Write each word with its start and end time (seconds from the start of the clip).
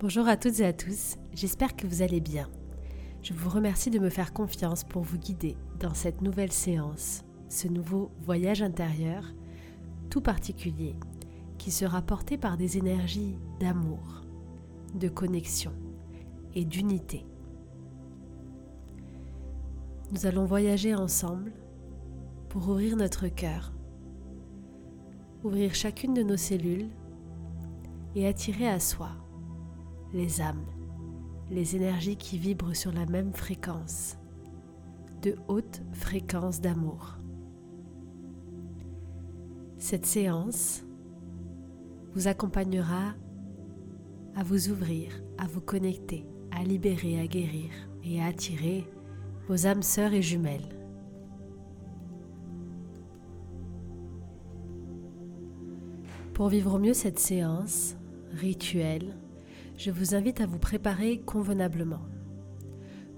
Bonjour 0.00 0.26
à 0.26 0.36
toutes 0.36 0.58
et 0.58 0.66
à 0.66 0.72
tous, 0.72 1.18
j'espère 1.34 1.76
que 1.76 1.86
vous 1.86 2.02
allez 2.02 2.18
bien. 2.20 2.50
Je 3.22 3.32
vous 3.32 3.48
remercie 3.48 3.90
de 3.90 4.00
me 4.00 4.10
faire 4.10 4.32
confiance 4.32 4.82
pour 4.82 5.02
vous 5.02 5.18
guider 5.18 5.56
dans 5.78 5.94
cette 5.94 6.20
nouvelle 6.20 6.50
séance, 6.50 7.24
ce 7.48 7.68
nouveau 7.68 8.10
voyage 8.20 8.60
intérieur 8.60 9.22
tout 10.10 10.20
particulier 10.20 10.96
qui 11.58 11.70
sera 11.70 12.02
porté 12.02 12.36
par 12.36 12.56
des 12.56 12.76
énergies 12.76 13.38
d'amour, 13.60 14.24
de 14.96 15.08
connexion 15.08 15.72
et 16.56 16.64
d'unité. 16.64 17.24
Nous 20.10 20.26
allons 20.26 20.44
voyager 20.44 20.96
ensemble 20.96 21.52
pour 22.48 22.68
ouvrir 22.68 22.96
notre 22.96 23.28
cœur, 23.28 23.72
ouvrir 25.44 25.72
chacune 25.72 26.14
de 26.14 26.24
nos 26.24 26.36
cellules 26.36 26.90
et 28.16 28.26
attirer 28.26 28.68
à 28.68 28.80
soi 28.80 29.10
les 30.14 30.40
âmes, 30.40 30.64
les 31.50 31.74
énergies 31.74 32.16
qui 32.16 32.38
vibrent 32.38 32.76
sur 32.76 32.92
la 32.92 33.04
même 33.04 33.32
fréquence, 33.32 34.16
de 35.22 35.34
haute 35.48 35.82
fréquence 35.92 36.60
d'amour. 36.60 37.18
Cette 39.76 40.06
séance 40.06 40.84
vous 42.14 42.28
accompagnera 42.28 43.14
à 44.36 44.44
vous 44.44 44.70
ouvrir, 44.70 45.20
à 45.36 45.48
vous 45.48 45.60
connecter, 45.60 46.24
à 46.52 46.62
libérer, 46.62 47.20
à 47.20 47.26
guérir 47.26 47.70
et 48.04 48.22
à 48.22 48.26
attirer 48.26 48.86
vos 49.48 49.66
âmes 49.66 49.82
sœurs 49.82 50.14
et 50.14 50.22
jumelles. 50.22 50.78
Pour 56.34 56.48
vivre 56.48 56.74
au 56.74 56.78
mieux 56.78 56.94
cette 56.94 57.18
séance 57.18 57.96
rituelle, 58.32 59.16
je 59.76 59.90
vous 59.90 60.14
invite 60.14 60.40
à 60.40 60.46
vous 60.46 60.58
préparer 60.58 61.20
convenablement. 61.20 62.02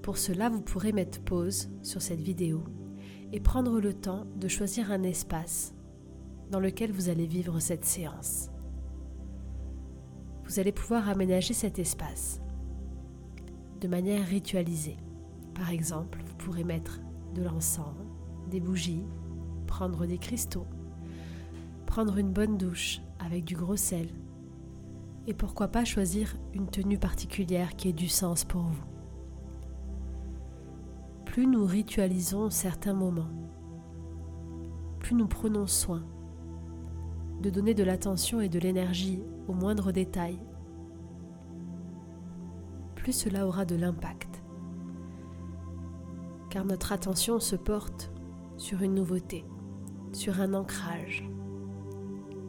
Pour 0.02 0.16
cela, 0.18 0.48
vous 0.48 0.62
pourrez 0.62 0.92
mettre 0.92 1.20
pause 1.20 1.68
sur 1.82 2.00
cette 2.00 2.20
vidéo 2.20 2.62
et 3.32 3.40
prendre 3.40 3.80
le 3.80 3.92
temps 3.92 4.26
de 4.36 4.48
choisir 4.48 4.90
un 4.90 5.02
espace 5.02 5.74
dans 6.50 6.60
lequel 6.60 6.92
vous 6.92 7.08
allez 7.08 7.26
vivre 7.26 7.60
cette 7.60 7.84
séance. 7.84 8.50
Vous 10.44 10.60
allez 10.60 10.72
pouvoir 10.72 11.08
aménager 11.08 11.54
cet 11.54 11.78
espace 11.78 12.40
de 13.80 13.88
manière 13.88 14.24
ritualisée. 14.26 14.96
Par 15.54 15.70
exemple, 15.70 16.20
vous 16.24 16.36
pourrez 16.36 16.64
mettre 16.64 17.00
de 17.34 17.42
l'encens, 17.42 17.94
des 18.48 18.60
bougies, 18.60 19.04
prendre 19.66 20.06
des 20.06 20.18
cristaux, 20.18 20.66
prendre 21.84 22.16
une 22.16 22.32
bonne 22.32 22.56
douche 22.56 23.00
avec 23.18 23.44
du 23.44 23.56
gros 23.56 23.76
sel 23.76 24.08
et 25.26 25.34
pourquoi 25.34 25.68
pas 25.68 25.84
choisir 25.84 26.36
une 26.54 26.68
tenue 26.68 26.98
particulière 26.98 27.74
qui 27.76 27.88
ait 27.88 27.92
du 27.92 28.08
sens 28.08 28.44
pour 28.44 28.62
vous. 28.62 28.84
Plus 31.24 31.46
nous 31.46 31.64
ritualisons 31.66 32.50
certains 32.50 32.94
moments, 32.94 33.28
plus 35.00 35.14
nous 35.14 35.26
prenons 35.26 35.66
soin 35.66 36.04
de 37.42 37.50
donner 37.50 37.74
de 37.74 37.84
l'attention 37.84 38.40
et 38.40 38.48
de 38.48 38.58
l'énergie 38.58 39.22
aux 39.48 39.52
moindres 39.52 39.92
détails, 39.92 40.40
plus 42.94 43.12
cela 43.12 43.46
aura 43.46 43.64
de 43.64 43.76
l'impact. 43.76 44.42
Car 46.50 46.64
notre 46.64 46.92
attention 46.92 47.38
se 47.38 47.56
porte 47.56 48.10
sur 48.56 48.82
une 48.82 48.94
nouveauté, 48.94 49.44
sur 50.12 50.40
un 50.40 50.54
ancrage 50.54 51.28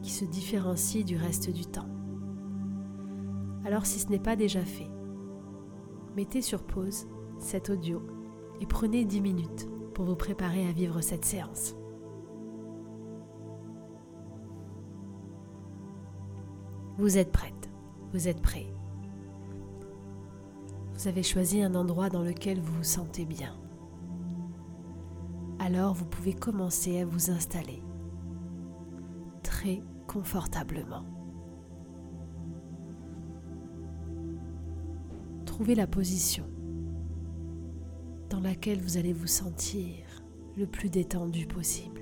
qui 0.02 0.10
se 0.10 0.24
différencie 0.24 1.04
du 1.04 1.16
reste 1.16 1.50
du 1.50 1.66
temps. 1.66 1.97
Alors 3.64 3.86
si 3.86 3.98
ce 3.98 4.08
n'est 4.08 4.18
pas 4.18 4.36
déjà 4.36 4.62
fait, 4.62 4.90
mettez 6.16 6.42
sur 6.42 6.62
pause 6.62 7.06
cet 7.38 7.70
audio 7.70 8.02
et 8.60 8.66
prenez 8.66 9.04
10 9.04 9.20
minutes 9.20 9.68
pour 9.94 10.04
vous 10.04 10.16
préparer 10.16 10.66
à 10.66 10.72
vivre 10.72 11.00
cette 11.00 11.24
séance. 11.24 11.74
Vous 16.96 17.18
êtes 17.18 17.30
prête, 17.30 17.70
vous 18.12 18.26
êtes 18.26 18.42
prêt? 18.42 18.66
Vous 20.94 21.06
avez 21.06 21.22
choisi 21.22 21.62
un 21.62 21.76
endroit 21.76 22.10
dans 22.10 22.22
lequel 22.22 22.60
vous 22.60 22.78
vous 22.78 22.84
sentez 22.84 23.24
bien. 23.24 23.54
Alors 25.60 25.94
vous 25.94 26.06
pouvez 26.06 26.32
commencer 26.32 27.00
à 27.00 27.06
vous 27.06 27.30
installer 27.30 27.82
très 29.42 29.80
confortablement. 30.08 31.17
Trouvez 35.58 35.74
la 35.74 35.88
position 35.88 36.44
dans 38.30 38.38
laquelle 38.38 38.80
vous 38.80 38.96
allez 38.96 39.12
vous 39.12 39.26
sentir 39.26 39.96
le 40.56 40.68
plus 40.68 40.88
détendu 40.88 41.48
possible. 41.48 42.00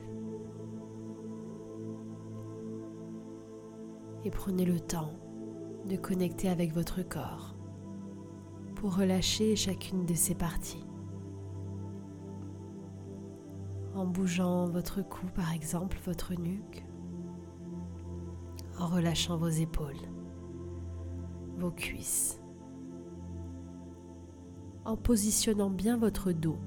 Et 4.26 4.30
prenez 4.30 4.66
le 4.66 4.78
temps 4.78 5.14
de 5.88 5.96
connecter 5.96 6.50
avec 6.50 6.74
votre 6.74 7.00
corps 7.00 7.56
pour 8.74 8.94
relâcher 8.94 9.56
chacune 9.56 10.04
de 10.04 10.12
ses 10.12 10.34
parties. 10.34 10.84
En 13.94 14.04
bougeant 14.04 14.68
votre 14.68 15.00
cou 15.00 15.28
par 15.34 15.54
exemple, 15.54 15.96
votre 16.04 16.34
nuque, 16.34 16.84
en 18.78 18.86
relâchant 18.86 19.38
vos 19.38 19.48
épaules, 19.48 19.94
vos 21.56 21.70
cuisses 21.70 22.38
en 24.86 24.96
positionnant 24.96 25.68
bien 25.68 25.96
votre 25.96 26.30
dos, 26.32 26.58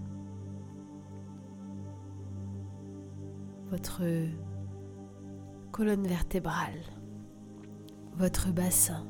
votre 3.69 4.03
colonne 5.71 6.05
vertébrale, 6.05 6.83
votre 8.17 8.51
bassin. 8.51 9.07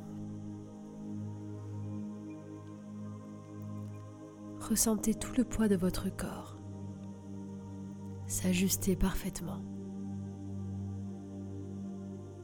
Ressentez 4.62 5.16
tout 5.16 5.34
le 5.36 5.44
poids 5.44 5.68
de 5.68 5.76
votre 5.76 6.16
corps 6.16 6.60
s'ajuster 8.28 8.96
parfaitement 8.96 9.64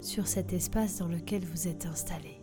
sur 0.02 0.26
cet 0.26 0.52
espace 0.52 0.98
dans 0.98 1.08
lequel 1.08 1.46
vous 1.46 1.68
êtes 1.68 1.86
installé. 1.86 2.35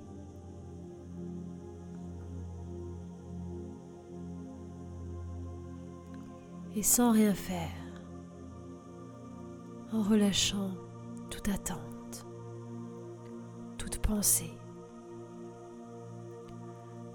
Et 6.75 6.83
sans 6.83 7.13
rien 7.13 7.35
faire, 7.35 7.69
en 9.93 10.03
relâchant 10.03 10.71
toute 11.29 11.49
attente, 11.49 12.27
toute 13.77 13.99
pensée. 13.99 14.51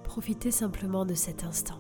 Profitez 0.04 0.52
simplement 0.52 1.06
de 1.06 1.14
cet 1.14 1.44
instant. 1.44 1.80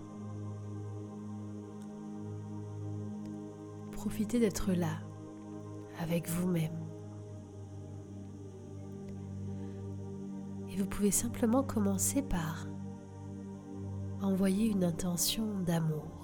Profitez 3.92 4.40
d'être 4.40 4.74
là, 4.74 5.00
avec 6.00 6.28
vous-même. 6.30 6.86
Et 10.70 10.78
vous 10.78 10.86
pouvez 10.86 11.12
simplement 11.12 11.64
commencer 11.64 12.22
par 12.22 12.68
envoyer 14.22 14.70
une 14.70 14.84
intention 14.84 15.60
d'amour 15.60 16.17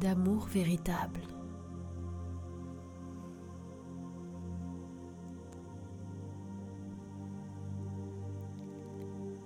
d'amour 0.00 0.46
véritable. 0.46 1.20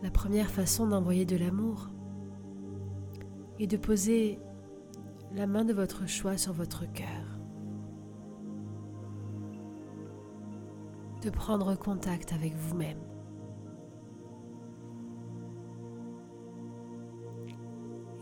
La 0.03 0.11
première 0.11 0.49
façon 0.49 0.87
d'envoyer 0.87 1.27
de 1.27 1.37
l'amour 1.37 1.89
est 3.59 3.67
de 3.67 3.77
poser 3.77 4.39
la 5.33 5.47
main 5.47 5.65
de 5.65 5.73
votre 5.73 6.07
choix 6.07 6.37
sur 6.37 6.53
votre 6.53 6.91
cœur. 6.93 7.39
De 11.23 11.31
prendre 11.31 11.75
contact 11.75 12.33
avec 12.33 12.55
vous-même. 12.55 13.01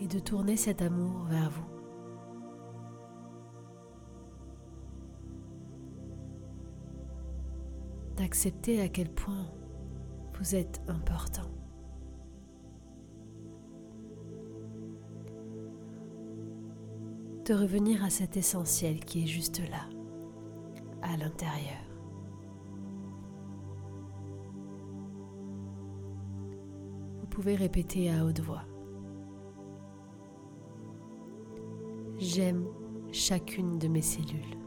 Et 0.01 0.07
de 0.07 0.19
tourner 0.19 0.57
cet 0.57 0.83
amour 0.83 1.25
vers 1.29 1.51
vous. 1.51 1.72
D'accepter 8.23 8.81
à 8.81 8.89
quel 8.89 9.11
point 9.11 9.51
vous 10.39 10.55
êtes 10.55 10.81
important. 10.87 11.51
De 17.45 17.53
revenir 17.53 18.05
à 18.05 18.11
cet 18.11 18.37
essentiel 18.37 19.01
qui 19.05 19.25
est 19.25 19.27
juste 19.27 19.61
là, 19.69 19.89
à 21.03 21.17
l'intérieur. 21.17 21.83
pouvez 27.29 27.55
répéter 27.57 28.11
à 28.11 28.27
haute 28.27 28.41
voix. 28.41 28.63
J'aime 32.19 32.67
chacune 33.11 33.79
de 33.79 33.89
mes 33.89 34.03
cellules. 34.03 34.62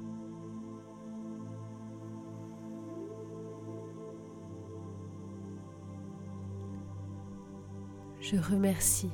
Je 8.28 8.38
remercie 8.38 9.12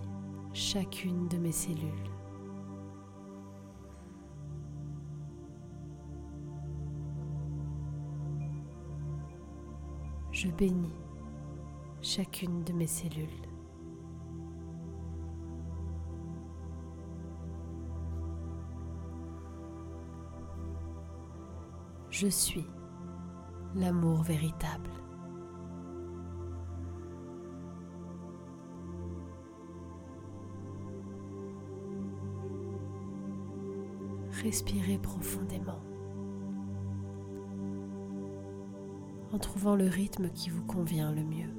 chacune 0.53 1.27
de 1.27 1.37
mes 1.37 1.51
cellules. 1.51 2.09
Je 10.31 10.47
bénis 10.47 10.95
chacune 12.01 12.63
de 12.63 12.71
mes 12.71 12.87
cellules. 12.87 13.27
Je 22.11 22.27
suis 22.27 22.65
l'amour 23.75 24.23
véritable. 24.23 24.89
Respirez 34.43 34.97
profondément 34.97 35.81
en 39.31 39.37
trouvant 39.37 39.75
le 39.75 39.85
rythme 39.85 40.29
qui 40.29 40.49
vous 40.49 40.63
convient 40.63 41.11
le 41.11 41.23
mieux. 41.23 41.53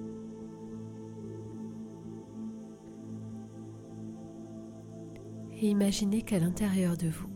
Et 5.52 5.69
imaginez 5.69 6.23
qu'à 6.23 6.40
l'intérieur 6.40 6.96
de 6.96 7.08
vous, 7.08 7.31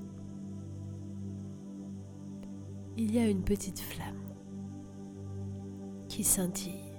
il 2.96 3.14
y 3.14 3.18
a 3.20 3.28
une 3.28 3.44
petite 3.44 3.78
flamme 3.78 4.34
qui 6.08 6.24
scintille 6.24 6.98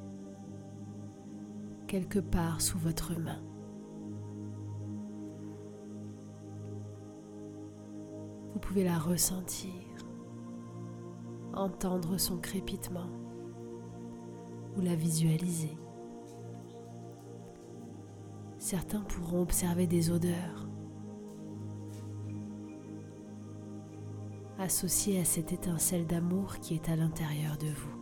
quelque 1.87 2.19
part 2.19 2.61
sous 2.61 2.77
votre 2.79 3.19
main. 3.19 3.41
Pouvez 8.67 8.83
la 8.83 8.99
ressentir, 8.99 9.71
entendre 11.53 12.17
son 12.17 12.37
crépitement 12.37 13.09
ou 14.75 14.81
la 14.81 14.93
visualiser. 14.93 15.77
Certains 18.59 18.99
pourront 19.01 19.41
observer 19.41 19.87
des 19.87 20.11
odeurs 20.11 20.67
associées 24.59 25.21
à 25.21 25.25
cette 25.25 25.53
étincelle 25.53 26.05
d'amour 26.05 26.57
qui 26.59 26.73
est 26.73 26.89
à 26.89 26.97
l'intérieur 26.97 27.57
de 27.57 27.67
vous. 27.67 27.97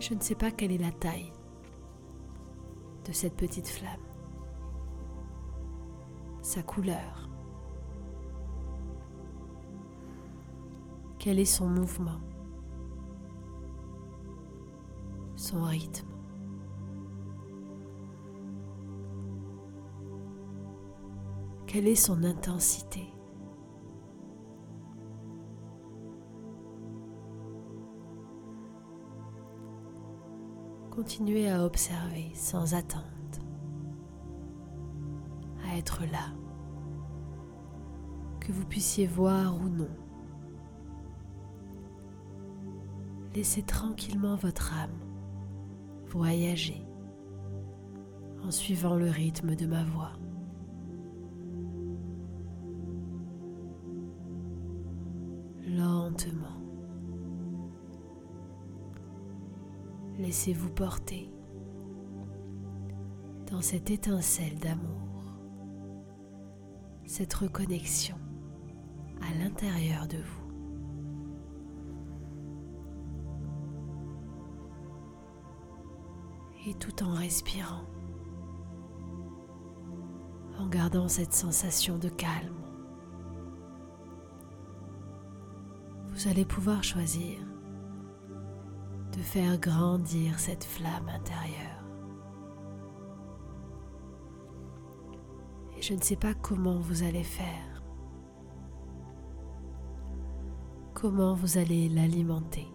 Je 0.00 0.14
ne 0.14 0.20
sais 0.20 0.36
pas 0.36 0.50
quelle 0.50 0.72
est 0.72 0.78
la 0.78 0.92
taille 0.92 1.32
de 3.06 3.12
cette 3.12 3.34
petite 3.34 3.68
flamme 3.68 4.07
sa 6.48 6.62
couleur. 6.62 7.28
Quel 11.18 11.38
est 11.40 11.44
son 11.44 11.68
mouvement, 11.68 12.20
son 15.36 15.62
rythme. 15.64 16.08
Quelle 21.66 21.86
est 21.86 21.94
son 21.94 22.24
intensité? 22.24 23.12
Continuez 30.90 31.50
à 31.50 31.66
observer 31.66 32.30
sans 32.32 32.72
attendre 32.72 33.17
être 35.78 36.04
là, 36.12 36.32
que 38.40 38.52
vous 38.52 38.66
puissiez 38.66 39.06
voir 39.06 39.56
ou 39.56 39.68
non. 39.68 39.88
Laissez 43.34 43.62
tranquillement 43.62 44.36
votre 44.36 44.74
âme 44.74 44.98
voyager 46.06 46.82
en 48.44 48.50
suivant 48.50 48.96
le 48.96 49.10
rythme 49.10 49.54
de 49.54 49.66
ma 49.66 49.84
voix. 49.84 50.12
Lentement. 55.66 56.46
Laissez-vous 60.18 60.70
porter 60.70 61.30
dans 63.50 63.60
cette 63.60 63.90
étincelle 63.90 64.58
d'amour 64.58 65.07
cette 67.08 67.32
reconnexion 67.32 68.16
à 69.22 69.34
l'intérieur 69.38 70.06
de 70.08 70.18
vous. 70.18 70.48
Et 76.66 76.74
tout 76.74 77.02
en 77.02 77.14
respirant, 77.14 77.86
en 80.58 80.68
gardant 80.68 81.08
cette 81.08 81.32
sensation 81.32 81.96
de 81.96 82.10
calme, 82.10 82.54
vous 86.10 86.28
allez 86.28 86.44
pouvoir 86.44 86.84
choisir 86.84 87.38
de 89.16 89.22
faire 89.22 89.58
grandir 89.58 90.38
cette 90.38 90.64
flamme 90.64 91.08
intérieure. 91.08 91.87
Je 95.88 95.94
ne 95.94 96.02
sais 96.02 96.16
pas 96.16 96.34
comment 96.34 96.80
vous 96.80 97.02
allez 97.02 97.22
faire, 97.22 97.82
comment 100.92 101.32
vous 101.32 101.56
allez 101.56 101.88
l'alimenter. 101.88 102.68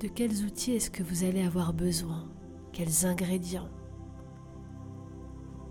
De 0.00 0.08
quels 0.08 0.44
outils 0.44 0.72
est-ce 0.72 0.90
que 0.90 1.02
vous 1.02 1.24
allez 1.24 1.42
avoir 1.42 1.72
besoin? 1.72 2.28
Quels 2.72 3.06
ingrédients? 3.06 3.70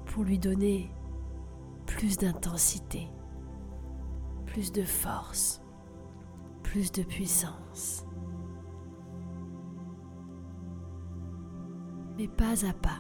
Pour 0.08 0.24
lui 0.24 0.40
donner 0.40 0.90
plus 1.86 2.18
d'intensité, 2.18 3.08
plus 4.48 4.72
de 4.72 4.82
force, 4.82 5.62
plus 6.64 6.92
de 6.92 7.04
puissance 7.04 8.08
pas 12.28 12.66
à 12.66 12.74
pas 12.74 13.00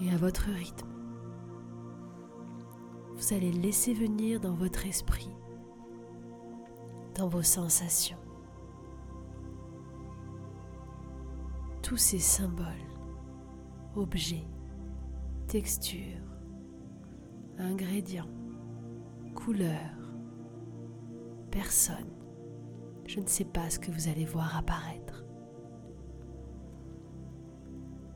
et 0.00 0.10
à 0.10 0.16
votre 0.16 0.50
rythme. 0.50 0.88
Vous 3.14 3.34
allez 3.34 3.52
laisser 3.52 3.92
venir 3.92 4.40
dans 4.40 4.54
votre 4.54 4.86
esprit, 4.86 5.30
dans 7.14 7.28
vos 7.28 7.42
sensations, 7.42 8.16
tous 11.82 11.98
ces 11.98 12.18
symboles, 12.18 12.66
objets, 13.94 14.46
textures, 15.48 16.22
ingrédients, 17.58 18.30
couleurs, 19.34 19.98
personnes. 21.50 22.10
Je 23.06 23.20
ne 23.20 23.26
sais 23.26 23.44
pas 23.44 23.68
ce 23.68 23.78
que 23.78 23.90
vous 23.90 24.08
allez 24.08 24.24
voir 24.24 24.56
apparaître 24.56 24.99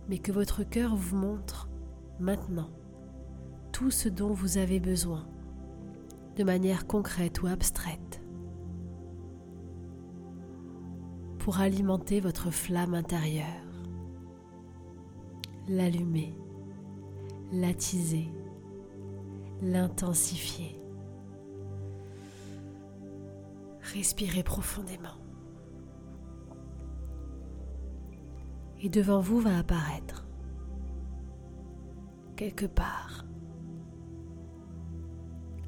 mais 0.08 0.18
que 0.18 0.32
votre 0.32 0.62
cœur 0.62 0.96
vous 0.96 1.16
montre 1.16 1.68
maintenant 2.20 2.70
tout 3.73 3.90
ce 3.90 4.08
dont 4.08 4.32
vous 4.32 4.58
avez 4.58 4.78
besoin, 4.78 5.26
de 6.37 6.44
manière 6.44 6.87
concrète 6.87 7.42
ou 7.42 7.46
abstraite, 7.46 8.23
pour 11.38 11.58
alimenter 11.58 12.20
votre 12.20 12.50
flamme 12.50 12.94
intérieure, 12.94 13.46
l'allumer, 15.68 16.34
l'attiser, 17.52 18.30
l'intensifier. 19.61 20.80
Respirez 23.92 24.42
profondément. 24.42 25.23
Et 28.84 28.90
devant 28.90 29.20
vous 29.20 29.40
va 29.40 29.58
apparaître. 29.58 30.26
Quelque 32.36 32.66
part. 32.66 33.24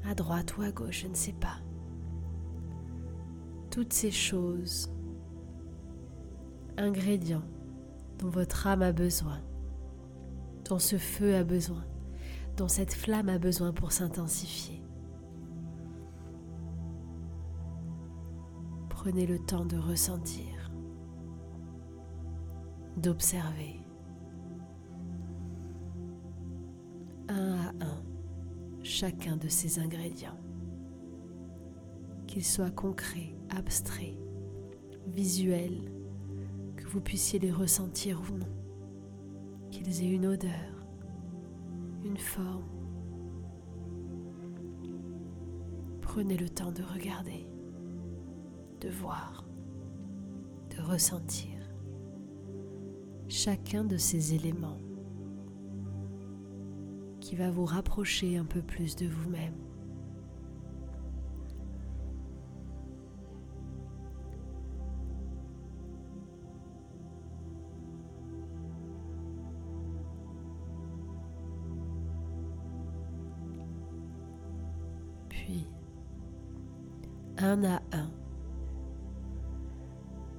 À 0.07 0.13
droite 0.13 0.55
ou 0.55 0.61
à 0.61 0.71
gauche, 0.71 1.01
je 1.01 1.07
ne 1.07 1.15
sais 1.15 1.33
pas. 1.33 1.57
Toutes 3.71 3.91
ces 3.91 4.11
choses, 4.11 4.91
ingrédients 6.77 7.43
dont 8.19 8.29
votre 8.29 8.67
âme 8.67 8.83
a 8.83 8.91
besoin, 8.91 9.41
dont 10.65 10.79
ce 10.79 10.97
feu 10.97 11.35
a 11.35 11.43
besoin, 11.43 11.85
dont 12.55 12.67
cette 12.67 12.93
flamme 12.93 13.29
a 13.29 13.39
besoin 13.39 13.73
pour 13.73 13.91
s'intensifier. 13.91 14.83
Prenez 18.89 19.25
le 19.25 19.39
temps 19.39 19.65
de 19.65 19.77
ressentir, 19.77 20.56
d'observer, 22.97 23.79
un 27.29 27.53
à 27.53 27.69
un, 27.85 28.03
chacun 28.83 29.37
de 29.37 29.47
ces 29.47 29.79
ingrédients, 29.79 30.39
qu'ils 32.27 32.45
soient 32.45 32.71
concrets, 32.71 33.35
abstraits, 33.49 34.17
visuels, 35.07 35.91
que 36.75 36.85
vous 36.87 37.01
puissiez 37.01 37.39
les 37.39 37.51
ressentir 37.51 38.21
ou 38.21 38.37
non, 38.37 38.49
qu'ils 39.71 40.03
aient 40.03 40.11
une 40.11 40.25
odeur, 40.25 40.85
une 42.03 42.17
forme. 42.17 42.65
Prenez 46.01 46.37
le 46.37 46.49
temps 46.49 46.71
de 46.71 46.83
regarder 46.83 47.47
de 48.81 48.89
voir, 48.89 49.43
de 50.69 50.81
ressentir 50.81 51.56
chacun 53.29 53.83
de 53.83 53.97
ces 53.97 54.33
éléments 54.33 54.77
qui 57.19 57.35
va 57.35 57.51
vous 57.51 57.65
rapprocher 57.65 58.37
un 58.37 58.45
peu 58.45 58.61
plus 58.61 58.95
de 58.95 59.05
vous-même. 59.05 59.53
Puis, 75.27 75.67
un 77.37 77.63
à 77.65 77.81
un, 77.91 78.09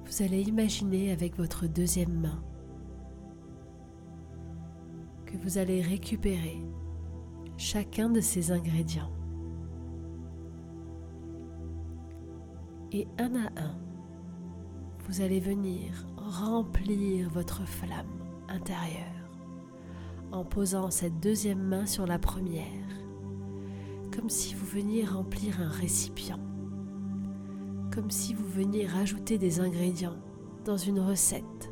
vous 0.05 0.23
allez 0.23 0.41
imaginer 0.41 1.11
avec 1.11 1.37
votre 1.37 1.67
deuxième 1.67 2.19
main 2.19 2.43
vous 5.49 5.57
allez 5.57 5.81
récupérer 5.81 6.61
chacun 7.57 8.07
de 8.07 8.21
ces 8.21 8.51
ingrédients. 8.51 9.11
Et 12.91 13.07
un 13.17 13.33
à 13.33 13.47
un, 13.59 13.75
vous 15.07 15.21
allez 15.21 15.39
venir 15.39 16.05
remplir 16.17 17.31
votre 17.31 17.65
flamme 17.65 18.05
intérieure 18.47 19.31
en 20.31 20.45
posant 20.45 20.91
cette 20.91 21.19
deuxième 21.19 21.63
main 21.63 21.87
sur 21.87 22.05
la 22.05 22.19
première, 22.19 22.63
comme 24.15 24.29
si 24.29 24.53
vous 24.53 24.67
veniez 24.67 25.03
remplir 25.03 25.59
un 25.61 25.69
récipient 25.69 26.39
comme 27.91 28.11
si 28.11 28.35
vous 28.35 28.47
veniez 28.47 28.85
rajouter 28.85 29.39
des 29.39 29.61
ingrédients 29.61 30.21
dans 30.63 30.77
une 30.77 30.99
recette 30.99 31.71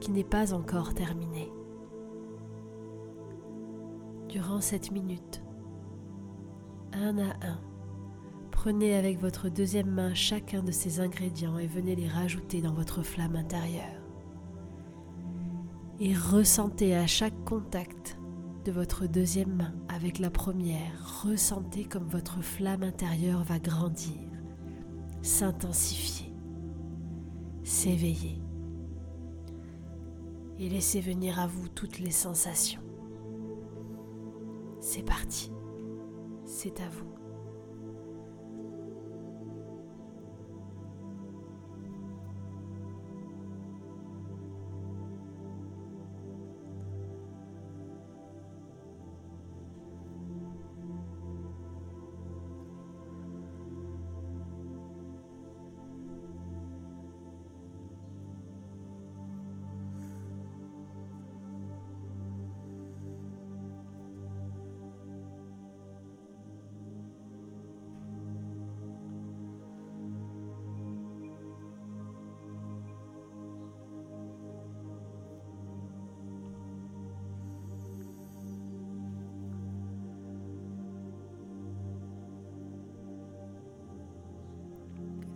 qui 0.00 0.12
n'est 0.12 0.22
pas 0.22 0.54
encore 0.54 0.94
terminée. 0.94 1.53
Durant 4.34 4.60
cette 4.60 4.90
minute, 4.90 5.44
un 6.92 7.18
à 7.18 7.36
un, 7.46 7.60
prenez 8.50 8.96
avec 8.96 9.20
votre 9.20 9.48
deuxième 9.48 9.88
main 9.88 10.12
chacun 10.12 10.60
de 10.60 10.72
ces 10.72 10.98
ingrédients 10.98 11.56
et 11.56 11.68
venez 11.68 11.94
les 11.94 12.08
rajouter 12.08 12.60
dans 12.60 12.74
votre 12.74 13.04
flamme 13.04 13.36
intérieure. 13.36 14.02
Et 16.00 16.16
ressentez 16.16 16.96
à 16.96 17.06
chaque 17.06 17.44
contact 17.44 18.18
de 18.64 18.72
votre 18.72 19.06
deuxième 19.06 19.54
main 19.54 19.72
avec 19.88 20.18
la 20.18 20.30
première, 20.30 21.22
ressentez 21.22 21.84
comme 21.84 22.08
votre 22.08 22.42
flamme 22.42 22.82
intérieure 22.82 23.44
va 23.44 23.60
grandir 23.60 24.18
s'intensifier, 25.22 26.34
s'éveiller 27.62 28.42
et 30.58 30.68
laissez 30.68 31.00
venir 31.00 31.38
à 31.38 31.46
vous 31.46 31.68
toutes 31.68 32.00
les 32.00 32.10
sensations. 32.10 32.83
C'est 34.94 35.02
parti, 35.02 35.50
c'est 36.44 36.80
à 36.80 36.88
vous. 36.88 37.23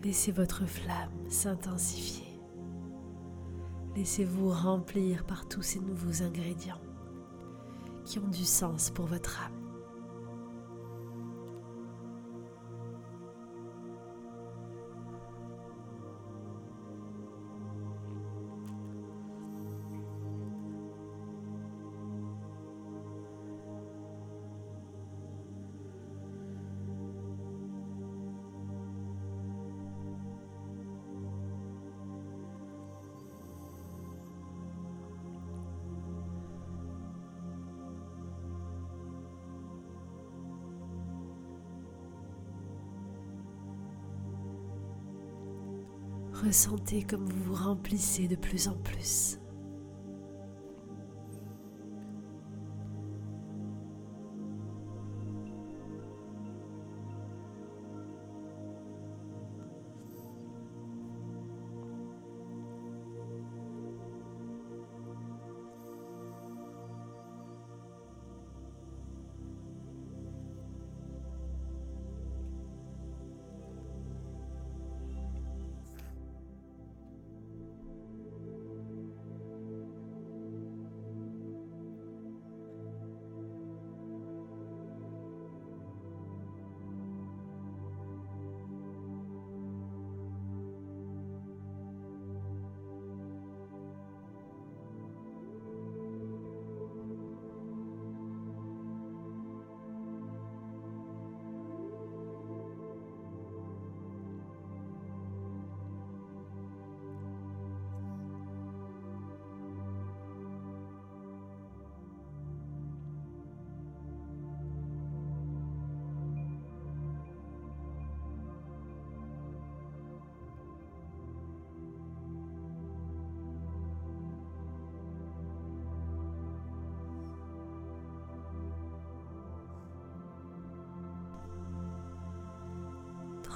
Laissez 0.08 0.32
votre 0.32 0.64
flamme 0.64 1.28
s'intensifier. 1.28 2.40
Laissez-vous 3.94 4.48
remplir 4.48 5.26
par 5.26 5.46
tous 5.46 5.60
ces 5.60 5.80
nouveaux 5.80 6.22
ingrédients 6.22 6.80
qui 8.06 8.18
ont 8.18 8.28
du 8.28 8.46
sens 8.46 8.88
pour 8.88 9.04
votre 9.04 9.38
âme. 9.44 9.57
Ressentez 46.44 47.02
comme 47.02 47.24
vous 47.24 47.52
vous 47.52 47.64
remplissez 47.64 48.28
de 48.28 48.36
plus 48.36 48.68
en 48.68 48.74
plus. 48.74 49.38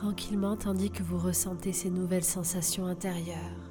Tranquillement 0.03 0.57
tandis 0.57 0.91
que 0.91 1.05
vous 1.05 1.17
ressentez 1.17 1.73
ces 1.73 1.89
nouvelles 1.89 2.25
sensations 2.25 2.87
intérieures, 2.87 3.71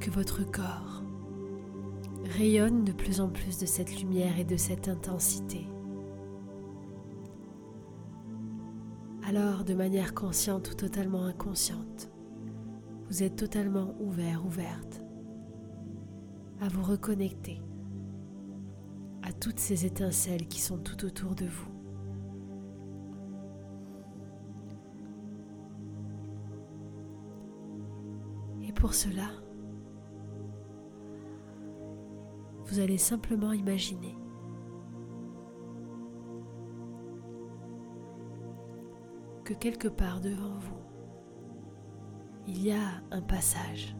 que 0.00 0.10
votre 0.10 0.42
corps 0.50 1.02
rayonne 2.38 2.82
de 2.84 2.92
plus 2.92 3.20
en 3.20 3.28
plus 3.28 3.58
de 3.58 3.66
cette 3.66 4.00
lumière 4.00 4.38
et 4.38 4.44
de 4.44 4.56
cette 4.56 4.88
intensité. 4.88 5.66
Alors, 9.28 9.64
de 9.64 9.74
manière 9.74 10.14
consciente 10.14 10.70
ou 10.70 10.74
totalement 10.74 11.26
inconsciente, 11.26 12.08
vous 13.10 13.22
êtes 13.22 13.36
totalement 13.36 13.94
ouvert, 14.00 14.46
ouverte 14.46 15.02
à 16.62 16.68
vous 16.68 16.82
reconnecter 16.82 17.60
à 19.22 19.30
toutes 19.30 19.60
ces 19.60 19.84
étincelles 19.84 20.48
qui 20.48 20.62
sont 20.62 20.78
tout 20.78 21.04
autour 21.04 21.34
de 21.34 21.44
vous. 21.44 21.75
Pour 28.76 28.94
cela, 28.94 29.30
vous 32.66 32.78
allez 32.78 32.98
simplement 32.98 33.52
imaginer 33.52 34.14
que 39.44 39.54
quelque 39.54 39.88
part 39.88 40.20
devant 40.20 40.58
vous, 40.58 40.82
il 42.46 42.62
y 42.62 42.72
a 42.72 43.02
un 43.10 43.22
passage, 43.22 43.96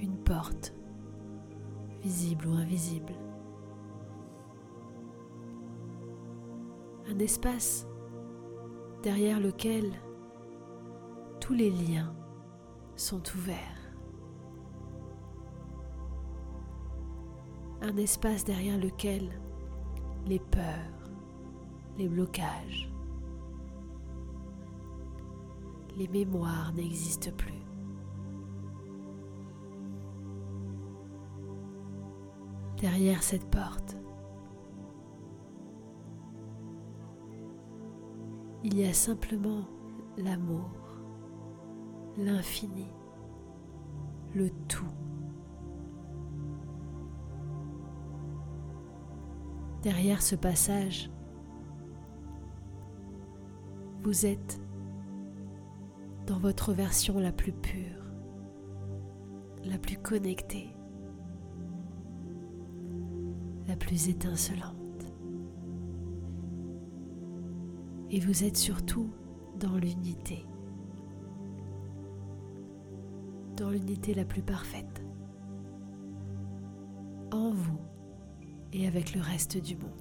une 0.00 0.18
porte, 0.18 0.74
visible 2.02 2.46
ou 2.48 2.52
invisible, 2.54 3.14
un 7.08 7.18
espace 7.20 7.86
derrière 9.02 9.38
lequel 9.38 9.92
tous 11.40 11.54
les 11.54 11.70
liens 11.70 12.12
sont 12.96 13.22
ouverts, 13.36 13.92
un 17.82 17.96
espace 17.96 18.44
derrière 18.44 18.78
lequel 18.78 19.30
les 20.26 20.40
peurs, 20.40 21.10
les 21.98 22.08
blocages, 22.08 22.90
les 25.96 26.08
mémoires 26.08 26.72
n'existent 26.74 27.30
plus. 27.36 27.52
Derrière 32.78 33.22
cette 33.22 33.48
porte, 33.50 33.96
il 38.64 38.78
y 38.78 38.86
a 38.86 38.92
simplement 38.92 39.64
l'amour, 40.18 40.70
l'infini, 42.18 42.86
le 44.34 44.50
tout. 44.68 44.84
Derrière 49.82 50.22
ce 50.22 50.34
passage, 50.34 51.10
vous 54.02 54.26
êtes 54.26 54.60
dans 56.26 56.38
votre 56.38 56.72
version 56.72 57.18
la 57.18 57.32
plus 57.32 57.52
pure, 57.52 58.04
la 59.64 59.78
plus 59.78 59.98
connectée, 59.98 60.74
la 63.68 63.76
plus 63.76 64.08
étincelante. 64.08 64.74
Et 68.10 68.20
vous 68.20 68.44
êtes 68.44 68.56
surtout 68.56 69.10
dans 69.58 69.76
l'unité, 69.76 70.46
dans 73.56 73.70
l'unité 73.70 74.14
la 74.14 74.24
plus 74.24 74.42
parfaite, 74.42 75.02
en 77.32 77.50
vous 77.50 77.80
et 78.72 78.86
avec 78.86 79.14
le 79.14 79.20
reste 79.20 79.56
du 79.58 79.76
monde. 79.76 79.92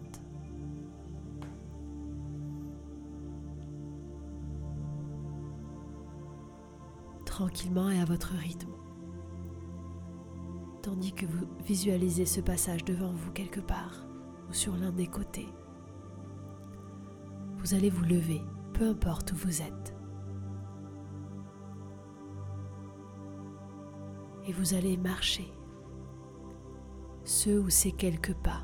tranquillement 7.26 7.90
et 7.90 8.00
à 8.00 8.06
votre 8.06 8.34
rythme, 8.34 8.72
tandis 10.82 11.12
que 11.12 11.26
vous 11.26 11.46
visualisez 11.66 12.26
ce 12.26 12.40
passage 12.40 12.86
devant 12.86 13.12
vous 13.12 13.30
quelque 13.34 13.60
part 13.60 14.06
ou 14.50 14.54
sur 14.54 14.78
l'un 14.78 14.94
des 14.94 15.08
côtés. 15.08 15.50
Vous 17.58 17.74
allez 17.74 17.90
vous 17.90 18.06
lever, 18.06 18.42
peu 18.72 18.88
importe 18.88 19.34
où 19.34 19.36
vous 19.36 19.62
êtes. 19.62 19.95
Et 24.48 24.54
vous 24.54 24.74
allez 24.74 24.98
marcher 24.98 25.52
ce 27.24 27.50
ou 27.50 27.70
ces 27.70 27.92
quelques 27.92 28.36
pas 28.36 28.64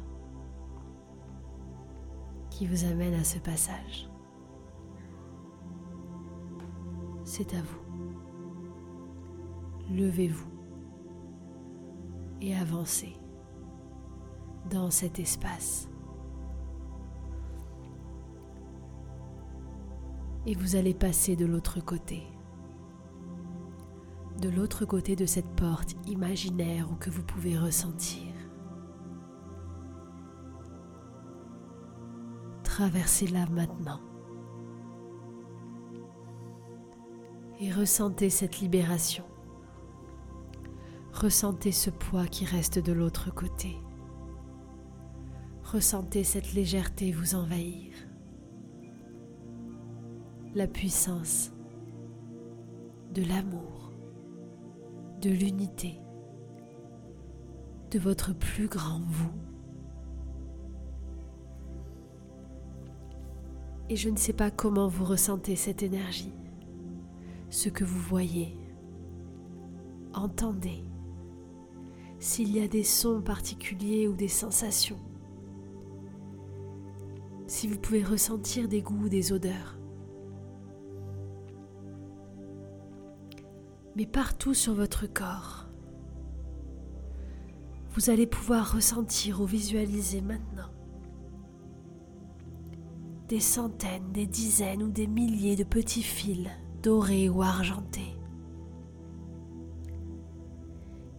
qui 2.50 2.68
vous 2.68 2.86
amènent 2.86 3.20
à 3.20 3.24
ce 3.24 3.40
passage. 3.40 4.10
C'est 7.24 7.54
à 7.56 7.62
vous 7.62 7.82
levez-vous 9.92 10.50
et 12.42 12.56
avancez 12.56 13.14
dans 14.70 14.90
cet 14.90 15.20
espace. 15.20 15.88
Et 20.46 20.56
vous 20.56 20.76
allez 20.76 20.94
passer 20.94 21.36
de 21.36 21.46
l'autre 21.46 21.82
côté, 21.82 22.24
de 24.42 24.50
l'autre 24.50 24.86
côté 24.86 25.16
de 25.16 25.28
cette 25.28 25.56
porte 25.56 25.96
imaginaire 26.08 26.92
ou 26.92 26.96
que 26.96 27.12
vous 27.12 27.22
pouvez 27.22 27.58
ressentir. 27.58 28.34
Traversez-la 32.64 33.46
maintenant. 33.48 34.02
Et 37.60 37.72
ressentez 37.72 38.32
cette 38.32 38.60
libération. 38.60 39.24
Ressentez 41.14 41.72
ce 41.72 41.92
poids 41.92 42.26
qui 42.26 42.46
reste 42.46 42.80
de 42.80 42.94
l'autre 42.94 43.32
côté. 43.32 43.78
Ressentez 45.64 46.24
cette 46.24 46.54
légèreté 46.54 47.12
vous 47.12 47.36
envahir. 47.36 47.94
La 50.56 50.68
puissance 50.68 51.52
de 53.14 53.24
l'amour, 53.24 53.81
de 55.22 55.30
l'unité, 55.30 56.02
de 57.92 58.00
votre 58.00 58.34
plus 58.34 58.68
grand 58.68 59.02
vous. 59.06 59.32
Et 63.90 63.96
je 63.96 64.10
ne 64.10 64.18
sais 64.18 64.34
pas 64.34 64.50
comment 64.50 64.88
vous 64.88 65.06
ressentez 65.06 65.56
cette 65.56 65.84
énergie, 65.84 66.34
ce 67.50 67.70
que 67.70 67.84
vous 67.84 68.00
voyez, 68.00 68.58
entendez 70.14 70.84
s'il 72.20 72.56
y 72.56 72.62
a 72.62 72.68
des 72.68 72.84
sons 72.84 73.22
particuliers 73.22 74.08
ou 74.08 74.14
des 74.14 74.28
sensations, 74.28 75.00
si 77.46 77.68
vous 77.68 77.78
pouvez 77.78 78.04
ressentir 78.04 78.68
des 78.68 78.82
goûts 78.82 79.10
des 79.10 79.34
odeurs. 79.34 79.81
Mais 83.96 84.06
partout 84.06 84.54
sur 84.54 84.74
votre 84.74 85.06
corps, 85.06 85.68
vous 87.94 88.10
allez 88.10 88.26
pouvoir 88.26 88.74
ressentir 88.74 89.42
ou 89.42 89.46
visualiser 89.46 90.22
maintenant 90.22 90.70
des 93.28 93.40
centaines, 93.40 94.12
des 94.12 94.26
dizaines 94.26 94.84
ou 94.84 94.90
des 94.90 95.08
milliers 95.08 95.56
de 95.56 95.64
petits 95.64 96.04
fils 96.04 96.50
dorés 96.84 97.30
ou 97.30 97.42
argentés 97.42 98.18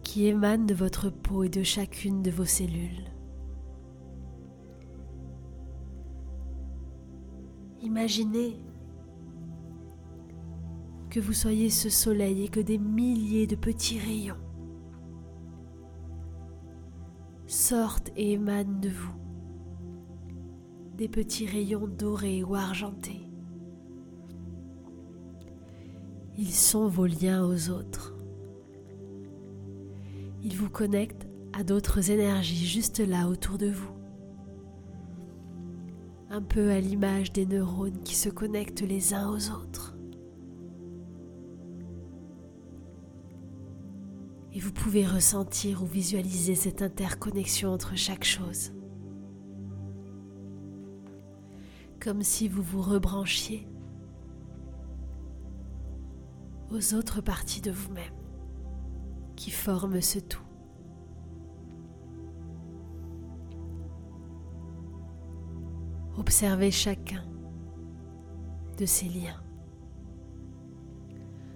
qui 0.03 0.27
émane 0.27 0.67
de 0.67 0.75
votre 0.75 1.09
peau 1.09 1.43
et 1.43 1.49
de 1.49 1.63
chacune 1.63 2.21
de 2.21 2.29
vos 2.29 2.45
cellules. 2.45 3.11
Imaginez 7.81 8.59
que 11.13 11.19
vous 11.19 11.33
soyez 11.33 11.69
ce 11.69 11.91
soleil 11.91 12.45
et 12.45 12.47
que 12.47 12.59
des 12.59 12.79
milliers 12.79 13.45
de 13.45 13.55
petits 13.55 13.99
rayons 13.99 14.39
sortent 17.45 18.11
et 18.15 18.31
émanent 18.31 18.79
de 18.79 18.89
vous. 18.89 19.13
Des 20.97 21.07
petits 21.07 21.45
rayons 21.45 21.87
dorés 21.87 22.43
ou 22.43 22.55
argentés. 22.55 23.29
Ils 26.35 26.51
sont 26.51 26.87
vos 26.87 27.05
liens 27.05 27.45
aux 27.45 27.69
autres. 27.69 28.15
Il 30.41 30.55
vous 30.57 30.71
connecte 30.71 31.27
à 31.55 31.63
d'autres 31.63 32.09
énergies 32.09 32.65
juste 32.65 32.97
là 32.97 33.27
autour 33.27 33.59
de 33.59 33.69
vous. 33.69 33.93
un 36.31 36.41
peu 36.41 36.71
à 36.71 36.79
l'image 36.79 37.31
des 37.31 37.45
neurones 37.45 38.01
qui 38.03 38.15
se 38.15 38.29
connectent 38.29 38.81
les 38.81 39.13
uns 39.13 39.29
aux 39.29 39.51
autres. 39.51 39.92
Vous 44.63 44.71
pouvez 44.71 45.05
ressentir 45.05 45.83
ou 45.83 45.85
visualiser 45.85 46.55
cette 46.55 46.81
interconnexion 46.81 47.73
entre 47.73 47.97
chaque 47.97 48.23
chose. 48.23 48.71
Comme 51.99 52.23
si 52.23 52.47
vous 52.47 52.61
vous 52.63 52.81
rebranchiez 52.81 53.67
aux 56.71 56.93
autres 56.93 57.19
parties 57.19 57.59
de 57.59 57.71
vous-même 57.71 58.13
qui 59.35 59.51
forment 59.51 59.99
ce 59.99 60.19
tout. 60.19 60.39
Observez 66.17 66.71
chacun 66.71 67.25
de 68.77 68.85
ces 68.85 69.09
liens. 69.09 69.43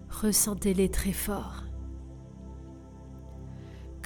Ressentez-les 0.09 0.89
très 0.89 1.13
fort, 1.13 1.66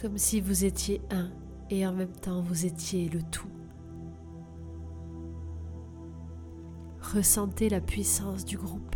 comme 0.02 0.18
si 0.18 0.42
vous 0.42 0.66
étiez 0.66 1.00
un 1.12 1.30
et 1.70 1.86
en 1.86 1.94
même 1.94 2.12
temps 2.12 2.42
vous 2.42 2.66
étiez 2.66 3.08
le 3.08 3.22
tout. 3.22 3.48
Ressentez 7.14 7.70
la 7.70 7.82
puissance 7.82 8.44
du 8.44 8.58
groupe, 8.58 8.96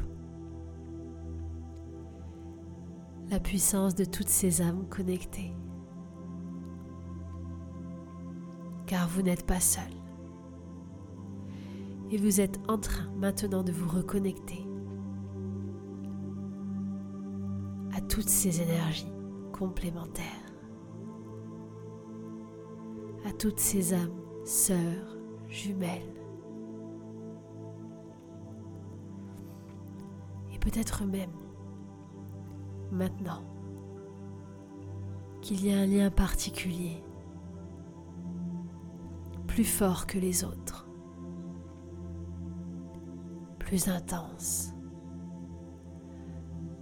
la 3.29 3.39
puissance 3.39 3.93
de 3.93 4.03
toutes 4.03 4.29
ces 4.29 4.61
âmes 4.61 4.87
connectées, 4.89 5.53
car 8.87 9.07
vous 9.07 9.21
n'êtes 9.21 9.45
pas 9.45 9.59
seul. 9.59 9.83
Et 12.09 12.17
vous 12.17 12.41
êtes 12.41 12.59
en 12.67 12.77
train 12.79 13.11
maintenant 13.17 13.63
de 13.63 13.71
vous 13.71 13.89
reconnecter 13.89 14.65
à 17.93 18.01
toutes 18.01 18.29
ces 18.29 18.61
énergies 18.61 19.11
complémentaires, 19.51 20.44
toutes 23.37 23.59
ces 23.59 23.93
âmes, 23.93 24.21
sœurs, 24.43 25.17
jumelles. 25.47 26.13
Et 30.53 30.59
peut-être 30.59 31.05
même 31.05 31.33
maintenant 32.91 33.43
qu'il 35.41 35.65
y 35.65 35.73
a 35.73 35.77
un 35.77 35.85
lien 35.85 36.09
particulier, 36.09 37.03
plus 39.47 39.65
fort 39.65 40.07
que 40.07 40.17
les 40.17 40.43
autres 40.43 40.85
plus 43.65 43.87
intense, 43.87 44.73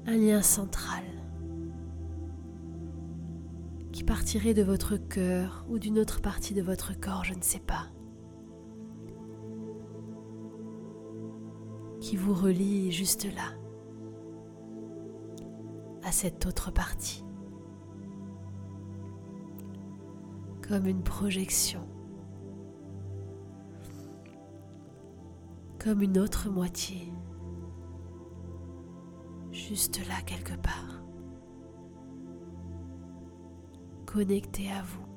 un 0.05 0.17
lien 0.17 0.41
central 0.41 1.03
qui 4.03 4.07
partirait 4.07 4.53
de 4.53 4.63
votre 4.63 4.97
cœur 4.97 5.65
ou 5.69 5.79
d'une 5.79 5.97
autre 5.97 6.19
partie 6.21 6.53
de 6.53 6.61
votre 6.61 6.99
corps, 6.99 7.23
je 7.23 7.33
ne 7.33 7.41
sais 7.41 7.61
pas, 7.61 7.87
qui 12.01 12.17
vous 12.17 12.33
relie 12.33 12.91
juste 12.91 13.25
là, 13.33 13.57
à 16.03 16.11
cette 16.11 16.45
autre 16.45 16.69
partie, 16.69 17.23
comme 20.67 20.85
une 20.85 21.03
projection. 21.03 21.87
Comme 25.81 26.01
une 26.01 26.17
autre 26.17 26.49
moitié, 26.49 27.11
juste 29.51 30.05
là 30.09 30.21
quelque 30.25 30.55
part, 30.61 30.92
connecté 34.13 34.69
à 34.69 34.83
vous 34.83 35.07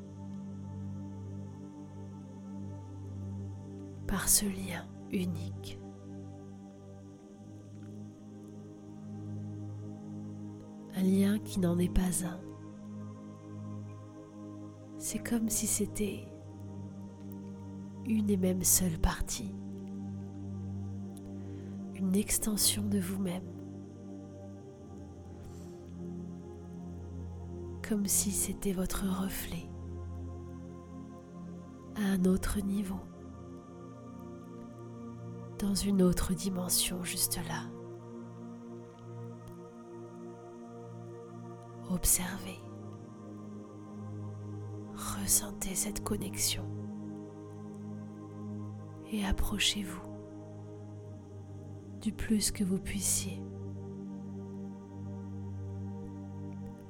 par 4.07 4.27
ce 4.27 4.47
lien 4.47 4.87
unique. 5.11 5.79
Un 10.95 11.03
lien 11.03 11.39
qui 11.41 11.61
n'en 11.61 11.79
est 11.79 11.93
pas 11.93 12.25
un. 12.25 12.41
C'est 14.97 15.19
comme 15.19 15.51
si 15.51 15.67
c'était 15.67 16.27
une 18.07 18.31
et 18.31 18.39
même 18.39 18.63
seule 18.63 18.99
partie 18.99 19.55
une 21.97 22.17
extension 22.17 22.83
de 22.83 22.99
vous-même. 22.99 23.66
Comme 27.89 28.07
si 28.07 28.33
c'était 28.33 28.73
votre 28.73 29.05
reflet 29.07 29.69
à 31.95 32.01
un 32.01 32.25
autre 32.25 32.61
niveau, 32.61 32.99
dans 35.61 35.75
une 35.75 36.03
autre 36.03 36.35
dimension 36.35 37.05
juste 37.05 37.39
là. 37.49 37.63
Observez, 41.89 42.59
ressentez 44.95 45.77
cette 45.77 46.03
connexion 46.03 46.65
et 49.13 49.25
approchez-vous 49.25 50.03
du 52.01 52.13
plus 52.13 52.51
que 52.51 52.65
vous 52.65 52.79
puissiez. 52.79 53.46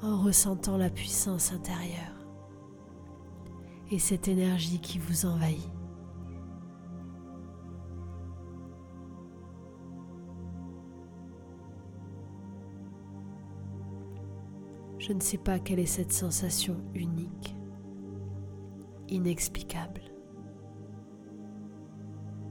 En 0.02 0.22
ressentant 0.22 0.76
la 0.76 0.90
puissance 0.90 1.52
intérieure 1.52 2.14
et 3.90 3.98
cette 3.98 4.28
énergie 4.28 4.80
qui 4.80 4.98
vous 4.98 5.26
envahit. 5.26 5.70
Je 14.98 15.12
ne 15.12 15.20
sais 15.20 15.38
pas 15.38 15.58
quelle 15.58 15.78
est 15.78 15.86
cette 15.86 16.12
sensation 16.12 16.76
unique, 16.94 17.54
inexplicable 19.08 20.02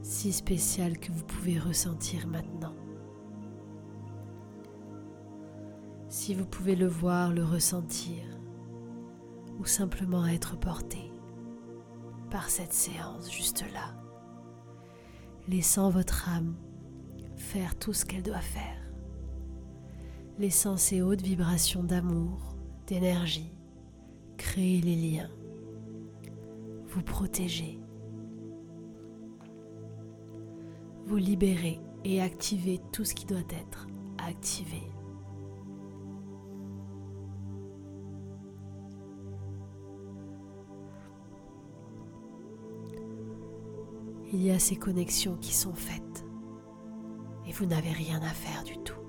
si 0.06 0.32
spécial 0.32 0.98
que 0.98 1.10
vous 1.10 1.24
pouvez 1.24 1.58
ressentir 1.58 2.28
maintenant. 2.28 2.74
Si 6.26 6.34
vous 6.34 6.44
pouvez 6.44 6.74
le 6.74 6.88
voir, 6.88 7.32
le 7.32 7.44
ressentir, 7.44 8.24
ou 9.60 9.64
simplement 9.64 10.26
être 10.26 10.58
porté 10.58 11.12
par 12.32 12.50
cette 12.50 12.72
séance 12.72 13.32
juste 13.32 13.64
là, 13.72 13.94
laissant 15.46 15.88
votre 15.88 16.28
âme 16.28 16.56
faire 17.36 17.78
tout 17.78 17.92
ce 17.92 18.04
qu'elle 18.04 18.24
doit 18.24 18.40
faire, 18.40 18.90
laissant 20.36 20.76
ces 20.76 21.00
hautes 21.00 21.22
vibrations 21.22 21.84
d'amour, 21.84 22.56
d'énergie, 22.88 23.54
créer 24.36 24.80
les 24.80 24.96
liens, 24.96 25.30
vous 26.88 27.02
protéger 27.02 27.78
vous 31.04 31.18
libérez 31.18 31.78
et 32.02 32.20
activez 32.20 32.80
tout 32.90 33.04
ce 33.04 33.14
qui 33.14 33.26
doit 33.26 33.38
être 33.48 33.86
activé. 34.26 34.82
Il 44.36 44.42
y 44.42 44.50
a 44.50 44.58
ces 44.58 44.76
connexions 44.76 45.38
qui 45.38 45.54
sont 45.54 45.72
faites 45.72 46.26
et 47.46 47.52
vous 47.52 47.64
n'avez 47.64 47.90
rien 47.90 48.20
à 48.20 48.28
faire 48.28 48.64
du 48.64 48.76
tout. 48.76 49.00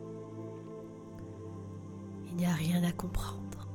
Il 2.30 2.38
n'y 2.38 2.46
a 2.46 2.54
rien 2.54 2.82
à 2.86 2.94
comprendre. 2.94 3.68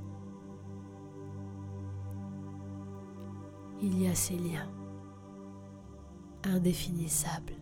Il 3.82 4.00
y 4.00 4.08
a 4.08 4.14
ces 4.14 4.38
liens 4.38 4.66
indéfinissables 6.44 7.52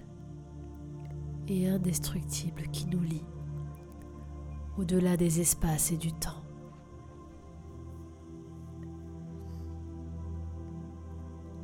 et 1.49 1.69
indestructible 1.69 2.69
qui 2.69 2.87
nous 2.87 3.03
lie 3.03 3.27
au-delà 4.79 5.17
des 5.17 5.41
espaces 5.41 5.91
et 5.91 5.97
du 5.97 6.13
temps. 6.13 6.45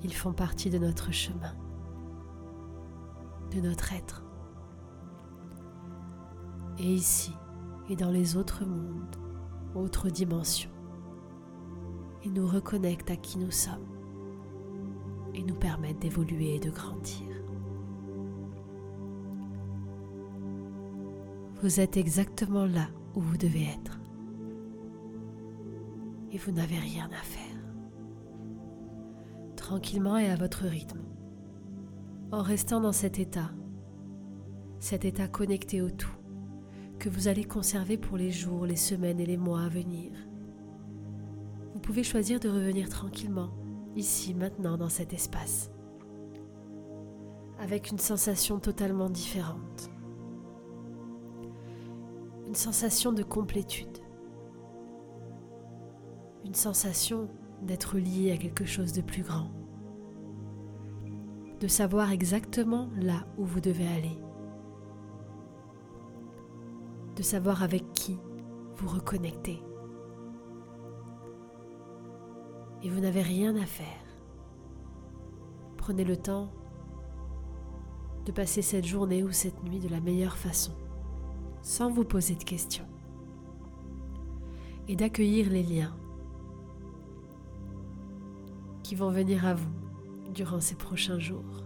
Ils 0.02 0.12
font 0.12 0.32
partie 0.32 0.70
de 0.70 0.78
notre 0.78 1.12
chemin, 1.12 1.54
de 3.54 3.60
notre 3.60 3.92
être. 3.92 4.24
Et 6.78 6.92
ici 6.92 7.32
et 7.88 7.96
dans 7.96 8.10
les 8.10 8.36
autres 8.36 8.64
mondes, 8.64 9.16
autres 9.74 10.10
dimensions, 10.10 10.70
il 12.24 12.32
nous 12.32 12.46
reconnecte 12.46 13.10
à 13.10 13.16
qui 13.16 13.38
nous 13.38 13.50
sommes 13.50 13.86
et 15.34 15.42
nous 15.42 15.54
permet 15.54 15.94
d'évoluer 15.94 16.56
et 16.56 16.58
de 16.58 16.70
grandir. 16.70 17.26
Vous 21.62 21.80
êtes 21.80 21.96
exactement 21.96 22.66
là 22.66 22.88
où 23.14 23.20
vous 23.20 23.36
devez 23.36 23.64
être 23.64 24.00
et 26.32 26.38
vous 26.38 26.52
n'avez 26.52 26.78
rien 26.78 27.08
à 27.18 27.22
faire. 27.22 27.42
Tranquillement 29.56 30.18
et 30.18 30.28
à 30.28 30.36
votre 30.36 30.64
rythme, 30.66 31.00
en 32.32 32.42
restant 32.42 32.80
dans 32.80 32.92
cet 32.92 33.20
état, 33.20 33.52
cet 34.80 35.04
état 35.04 35.28
connecté 35.28 35.80
au 35.80 35.90
tout, 35.90 36.10
que 36.98 37.08
vous 37.08 37.28
allez 37.28 37.44
conserver 37.44 37.96
pour 37.96 38.16
les 38.16 38.32
jours, 38.32 38.66
les 38.66 38.74
semaines 38.74 39.20
et 39.20 39.26
les 39.26 39.36
mois 39.36 39.62
à 39.62 39.68
venir. 39.68 40.10
Vous 41.72 41.78
pouvez 41.78 42.02
choisir 42.02 42.40
de 42.40 42.48
revenir 42.48 42.88
tranquillement, 42.88 43.50
ici, 43.94 44.34
maintenant, 44.34 44.76
dans 44.76 44.88
cet 44.88 45.12
espace, 45.12 45.70
avec 47.60 47.92
une 47.92 48.00
sensation 48.00 48.58
totalement 48.58 49.08
différente. 49.08 49.88
Une 52.48 52.56
sensation 52.56 53.12
de 53.12 53.22
complétude, 53.22 53.98
une 56.44 56.54
sensation 56.54 57.28
d'être 57.62 57.98
lié 57.98 58.32
à 58.32 58.36
quelque 58.36 58.64
chose 58.64 58.92
de 58.92 59.00
plus 59.00 59.22
grand, 59.22 59.50
de 61.60 61.68
savoir 61.68 62.12
exactement 62.12 62.88
là 62.96 63.26
où 63.38 63.44
vous 63.44 63.60
devez 63.60 63.88
aller, 63.88 64.18
de 67.16 67.22
savoir 67.22 67.62
avec 67.62 67.92
qui 67.92 68.18
vous 68.76 68.88
reconnecter. 68.88 69.62
Et 72.82 72.90
vous 72.90 73.00
n'avez 73.00 73.22
rien 73.22 73.56
à 73.56 73.64
faire. 73.64 73.86
Prenez 75.78 76.04
le 76.04 76.16
temps 76.16 76.52
de 78.26 78.32
passer 78.32 78.60
cette 78.60 78.84
journée 78.84 79.22
ou 79.22 79.32
cette 79.32 79.62
nuit 79.64 79.78
de 79.78 79.88
la 79.88 80.00
meilleure 80.00 80.36
façon 80.36 80.72
sans 81.62 81.90
vous 81.90 82.04
poser 82.04 82.34
de 82.34 82.44
questions 82.44 82.86
et 84.88 84.94
d'accueillir 84.94 85.50
les 85.50 85.62
liens 85.62 85.96
qui 88.82 88.94
vont 88.94 89.10
venir 89.10 89.46
à 89.46 89.54
vous 89.54 89.85
durant 90.36 90.60
ces 90.60 90.76
prochains 90.76 91.18
jours. 91.18 91.64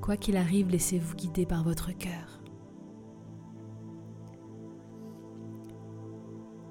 Quoi 0.00 0.16
qu'il 0.16 0.36
arrive, 0.36 0.70
laissez-vous 0.70 1.16
guider 1.16 1.44
par 1.44 1.64
votre 1.64 1.90
cœur. 1.90 2.40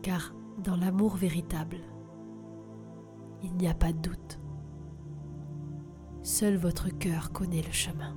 Car 0.01 0.33
dans 0.63 0.77
l'amour 0.77 1.17
véritable, 1.17 1.79
il 3.43 3.53
n'y 3.57 3.67
a 3.67 3.73
pas 3.73 3.91
de 3.91 3.99
doute. 3.99 4.39
Seul 6.23 6.55
votre 6.55 6.89
cœur 6.89 7.31
connaît 7.31 7.61
le 7.61 7.71
chemin. 7.71 8.15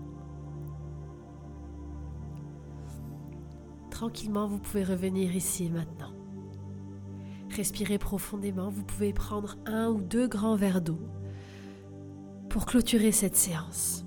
tranquillement, 3.91 4.47
vous 4.47 4.59
pouvez 4.59 4.83
revenir 4.83 5.37
ici 5.37 5.67
et 5.67 5.69
maintenant. 5.69 6.15
Respirez 7.55 7.99
profondément, 7.99 8.71
vous 8.71 8.83
pouvez 8.83 9.13
prendre 9.13 9.59
un 9.67 9.91
ou 9.91 10.01
deux 10.01 10.27
grands 10.27 10.57
verres 10.57 10.81
d'eau 10.81 10.99
pour 12.51 12.67
clôturer 12.67 13.13
cette 13.13 13.37
séance. 13.37 14.05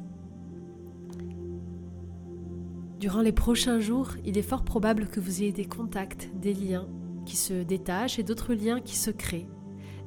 Durant 3.00 3.22
les 3.22 3.32
prochains 3.32 3.80
jours, 3.80 4.12
il 4.26 4.38
est 4.38 4.44
fort 4.44 4.64
probable 4.64 5.08
que 5.08 5.22
vous 5.22 5.42
ayez 5.42 5.54
des 5.54 5.66
contacts, 5.66 6.30
des 6.36 6.54
liens 6.54 6.88
qui 7.26 7.38
se 7.38 7.64
détachent 7.64 8.20
et 8.20 8.24
d'autres 8.24 8.54
liens 8.54 8.82
qui 8.82 8.98
se 8.98 9.12
créent, 9.12 9.48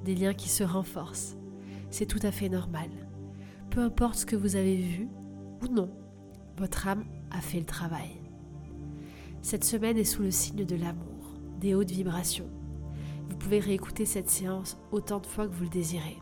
des 0.04 0.14
liens 0.14 0.34
qui 0.34 0.50
se 0.50 0.62
renforcent. 0.62 1.38
C'est 1.90 2.04
tout 2.04 2.20
à 2.22 2.30
fait 2.30 2.50
normal. 2.50 2.90
Peu 3.70 3.80
importe 3.80 4.16
ce 4.16 4.26
que 4.26 4.36
vous 4.36 4.56
avez 4.56 4.76
vu 4.76 5.08
ou 5.62 5.68
non, 5.72 5.90
votre 6.58 6.88
âme 6.88 7.04
a 7.30 7.40
fait 7.40 7.58
le 7.58 7.66
travail. 7.66 8.20
Cette 9.40 9.64
semaine 9.64 9.96
est 9.96 10.04
sous 10.04 10.22
le 10.22 10.30
signe 10.30 10.66
de 10.66 10.76
l'amour, 10.76 11.38
des 11.58 11.74
hautes 11.74 11.90
vibrations. 11.90 12.50
Vous 13.30 13.36
pouvez 13.36 13.60
réécouter 13.60 14.04
cette 14.04 14.30
séance 14.30 14.76
autant 14.92 15.20
de 15.20 15.26
fois 15.26 15.46
que 15.46 15.54
vous 15.54 15.64
le 15.64 15.70
désirez. 15.70 16.18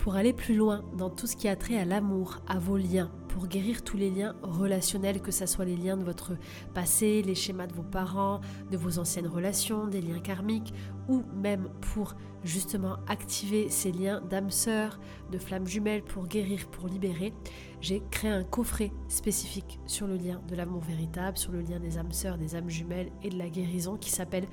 Pour 0.00 0.16
aller 0.16 0.32
plus 0.32 0.56
loin 0.56 0.82
dans 0.96 1.10
tout 1.10 1.26
ce 1.26 1.36
qui 1.36 1.46
a 1.46 1.56
trait 1.56 1.76
à 1.76 1.84
l'amour, 1.84 2.38
à 2.48 2.58
vos 2.58 2.78
liens, 2.78 3.10
pour 3.28 3.46
guérir 3.48 3.84
tous 3.84 3.98
les 3.98 4.08
liens 4.08 4.34
relationnels, 4.40 5.20
que 5.20 5.30
ce 5.30 5.44
soit 5.44 5.66
les 5.66 5.76
liens 5.76 5.98
de 5.98 6.04
votre 6.04 6.32
passé, 6.72 7.22
les 7.22 7.34
schémas 7.34 7.66
de 7.66 7.74
vos 7.74 7.82
parents, 7.82 8.40
de 8.70 8.78
vos 8.78 8.98
anciennes 8.98 9.26
relations, 9.26 9.88
des 9.88 10.00
liens 10.00 10.20
karmiques, 10.20 10.72
ou 11.06 11.22
même 11.34 11.68
pour 11.92 12.14
justement 12.44 12.96
activer 13.08 13.68
ces 13.68 13.92
liens 13.92 14.22
d'âme 14.22 14.50
sœur, 14.50 14.98
de 15.30 15.36
flammes 15.36 15.66
jumelles, 15.66 16.02
pour 16.02 16.26
guérir, 16.26 16.66
pour 16.68 16.88
libérer, 16.88 17.34
j'ai 17.82 18.02
créé 18.10 18.30
un 18.30 18.42
coffret 18.42 18.92
spécifique 19.08 19.80
sur 19.84 20.06
le 20.06 20.16
lien 20.16 20.40
de 20.48 20.56
l'amour 20.56 20.80
véritable, 20.80 21.36
sur 21.36 21.52
le 21.52 21.60
lien 21.60 21.78
des 21.78 21.98
âmes 21.98 22.12
sœurs, 22.12 22.38
des 22.38 22.56
âmes 22.56 22.70
jumelles 22.70 23.12
et 23.22 23.28
de 23.28 23.36
la 23.36 23.50
guérison 23.50 23.98
qui 23.98 24.10
s'appelle 24.10 24.46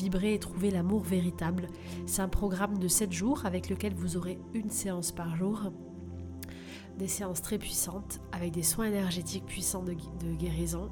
Vibrer 0.00 0.32
et 0.32 0.38
trouver 0.38 0.70
l'amour 0.70 1.02
véritable. 1.02 1.68
C'est 2.06 2.22
un 2.22 2.28
programme 2.28 2.78
de 2.78 2.88
7 2.88 3.12
jours 3.12 3.44
avec 3.44 3.68
lequel 3.68 3.92
vous 3.92 4.16
aurez 4.16 4.38
une 4.54 4.70
séance 4.70 5.12
par 5.12 5.36
jour 5.36 5.70
des 6.98 7.06
séances 7.06 7.42
très 7.42 7.58
puissantes 7.58 8.18
avec 8.32 8.50
des 8.52 8.62
soins 8.62 8.86
énergétiques 8.86 9.44
puissants 9.44 9.82
de, 9.82 9.92
guérison 10.38 10.88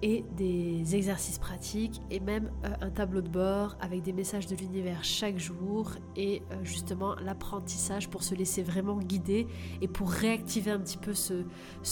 et 0.00 0.24
des 0.34 0.96
exercices 0.96 1.38
pratiques 1.38 2.00
et 2.10 2.20
même 2.20 2.50
euh, 2.64 2.70
un 2.80 2.90
tableau 2.90 3.20
de 3.20 3.28
bord 3.28 3.76
avec 3.80 4.00
des 4.00 4.14
messages 4.14 4.46
de 4.46 4.56
l'univers 4.56 5.04
chaque 5.04 5.38
jour 5.38 5.90
et 6.16 6.42
euh, 6.50 6.64
justement 6.64 7.14
l'apprentissage 7.16 8.08
pour 8.08 8.22
se 8.22 8.34
laisser 8.34 8.62
vraiment 8.62 8.96
guider 8.96 9.46
et 9.82 9.88
pour 9.88 10.10
réactiver 10.10 10.70
un 10.70 10.80
petit 10.80 10.98
peu 10.98 11.12
ce, 11.12 11.44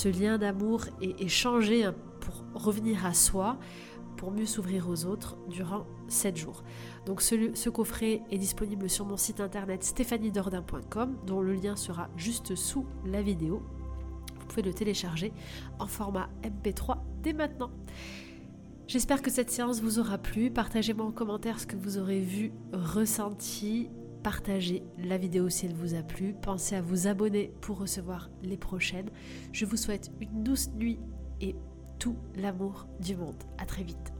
lien 0.09 0.39
d'amour 0.39 0.87
et, 1.03 1.23
et 1.23 1.29
changer 1.29 1.85
hein, 1.85 1.95
pour 2.21 2.63
revenir 2.63 3.05
à 3.05 3.13
soi 3.13 3.59
pour 4.21 4.31
mieux 4.33 4.45
s'ouvrir 4.45 4.87
aux 4.91 5.07
autres 5.07 5.39
durant 5.49 5.87
7 6.09 6.37
jours. 6.37 6.63
Donc 7.07 7.23
ce, 7.23 7.71
coffret 7.71 8.21
est 8.31 8.37
disponible 8.37 8.91
sur 8.91 9.07
mon 9.07 9.17
site 9.17 9.41
internet 9.41 9.83
stéphaniedordin.com 9.83 11.17
dont 11.27 11.41
le 11.41 11.55
lien 11.55 11.75
sera 11.75 12.11
juste 12.19 12.55
sous 12.55 12.85
la 13.07 13.23
vidéo. 13.23 13.63
Vous 14.39 14.47
pouvez 14.47 14.61
le 14.61 14.75
télécharger 14.75 15.33
en 15.79 15.87
format 15.87 16.29
MP3 16.43 16.99
dès 17.23 17.33
maintenant. 17.33 17.71
J'espère 18.89 19.23
que 19.23 19.31
cette 19.31 19.51
séance 19.51 19.81
vous 19.81 19.99
aura 19.99 20.19
plu. 20.19 20.51
Partagez-moi 20.51 21.07
en 21.07 21.13
commentaire 21.13 21.59
ce 21.59 21.67
que 21.67 21.77
vous 21.77 21.97
aurez 21.97 22.21
vu, 22.21 22.53
ressenti. 22.75 23.89
Partagez 24.23 24.83
la 24.99 25.17
vidéo 25.17 25.49
si 25.49 25.65
elle 25.65 25.75
vous 25.75 25.95
a 25.95 26.03
plu. 26.03 26.35
Pensez 26.43 26.75
à 26.75 26.83
vous 26.83 27.07
abonner 27.07 27.55
pour 27.63 27.79
recevoir 27.79 28.29
les 28.43 28.59
prochaines. 28.59 29.09
Je 29.53 29.65
vous 29.65 29.79
souhaite 29.79 30.11
une 30.21 30.43
douce 30.43 30.69
nuit 30.75 30.99
et 31.41 31.57
tout 32.01 32.17
l'amour 32.35 32.87
du 32.99 33.15
monde. 33.15 33.37
À 33.59 33.67
très 33.67 33.85
vite. 33.85 34.13